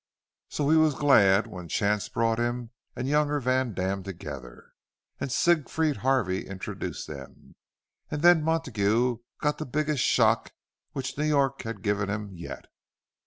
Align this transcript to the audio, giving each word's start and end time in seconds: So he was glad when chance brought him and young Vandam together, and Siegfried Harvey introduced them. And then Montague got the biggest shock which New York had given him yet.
So 0.49 0.67
he 0.71 0.77
was 0.77 0.95
glad 0.95 1.45
when 1.45 1.67
chance 1.67 2.09
brought 2.09 2.39
him 2.39 2.71
and 2.95 3.07
young 3.07 3.27
Vandam 3.39 4.01
together, 4.01 4.71
and 5.19 5.31
Siegfried 5.31 5.97
Harvey 5.97 6.47
introduced 6.47 7.05
them. 7.05 7.53
And 8.09 8.23
then 8.23 8.41
Montague 8.41 9.17
got 9.41 9.59
the 9.59 9.65
biggest 9.67 10.03
shock 10.03 10.53
which 10.93 11.19
New 11.19 11.25
York 11.25 11.61
had 11.61 11.83
given 11.83 12.09
him 12.09 12.31
yet. 12.33 12.65